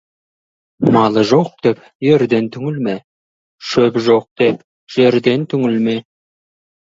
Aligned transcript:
Малы 0.93 1.23
жоқ 1.31 1.51
деп 1.67 1.83
ерден 2.07 2.47
түңілме, 2.55 2.95
шөбі 3.73 4.03
жоқ 4.07 4.27
деп 4.43 4.65
жерден 4.97 5.47
түңілме. 5.55 5.97